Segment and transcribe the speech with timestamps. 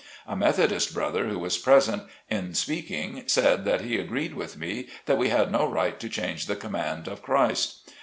[0.25, 5.19] A Methodist brother who was present, in speaking, said that he agreed with me that
[5.19, 7.87] we had no right to change the command of Christ.